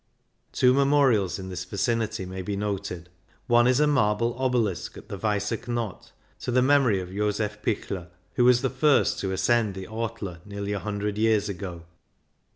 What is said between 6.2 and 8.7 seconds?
to the memory of Josef Pichler, who was the